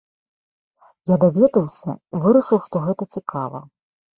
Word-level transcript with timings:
Я 1.13 1.17
даведаўся, 1.25 1.91
вырашыў, 2.25 2.59
што 2.67 2.85
гэта 2.89 3.03
цікава. 3.19 3.65